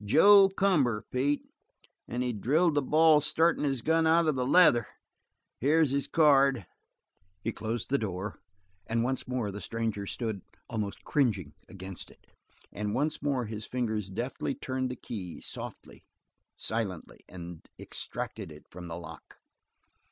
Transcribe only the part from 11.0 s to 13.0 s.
cringing against it, and